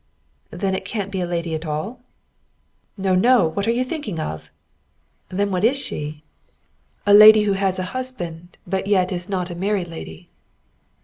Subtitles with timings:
[0.49, 2.01] "Then it can't be a lady at all?"
[2.97, 3.49] "No, no!
[3.49, 4.49] What are you thinking of?"
[5.29, 6.23] "Then what is she?"
[7.05, 10.31] "A lady who has a husband, but yet is not a married lady."